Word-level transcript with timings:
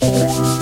Thank 0.00 0.59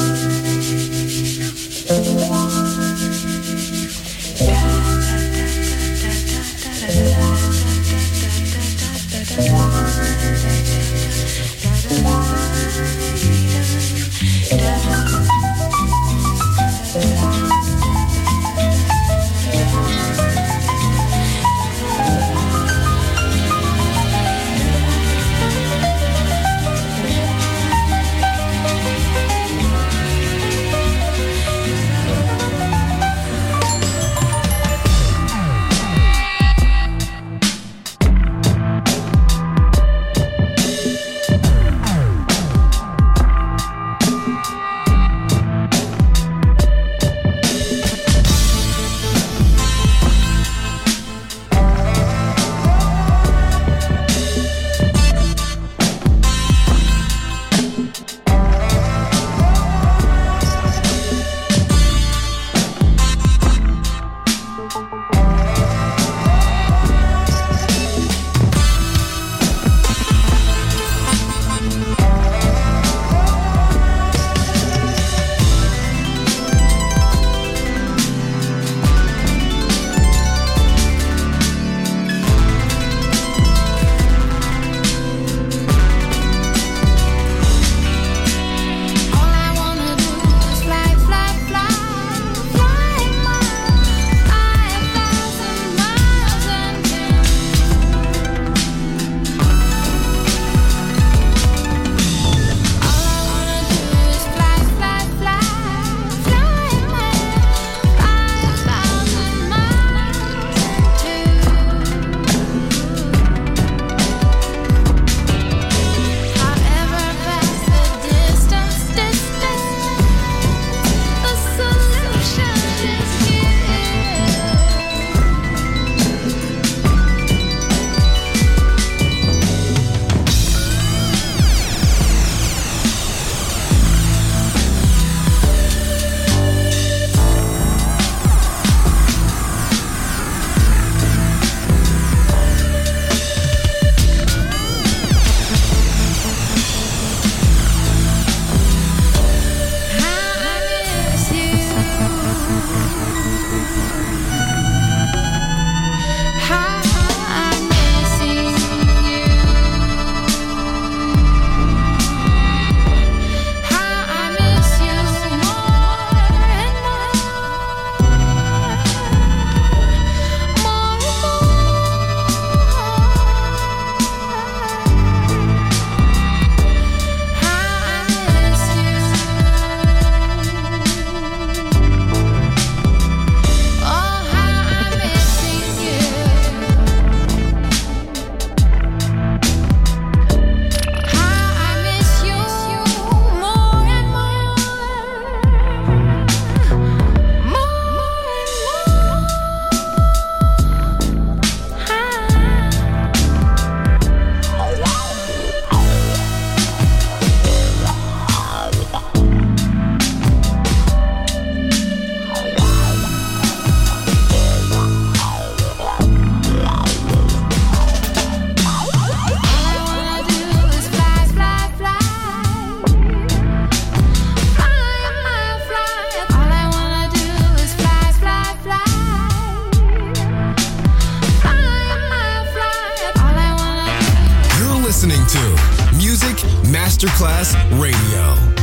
Masterclass 237.38 237.54
Radio, 237.78 238.57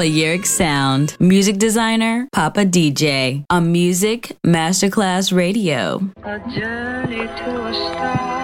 Balearic 0.00 0.46
Sound. 0.46 1.14
Music 1.20 1.58
designer, 1.58 2.26
Papa 2.32 2.64
DJ. 2.64 3.44
On 3.50 3.70
Music 3.70 4.34
Masterclass 4.42 5.30
Radio. 5.30 6.00
A 6.24 6.38
journey 6.48 7.26
to 7.26 7.66
a 7.66 7.74
star. 7.74 8.40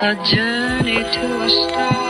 A 0.00 0.14
journey 0.24 1.04
to 1.04 1.42
a 1.42 1.48
star. 1.48 2.09